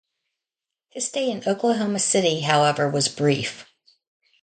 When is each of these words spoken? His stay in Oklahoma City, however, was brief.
His 0.89 1.05
stay 1.07 1.29
in 1.29 1.43
Oklahoma 1.47 1.99
City, 1.99 2.39
however, 2.39 2.89
was 2.89 3.07
brief. 3.07 3.67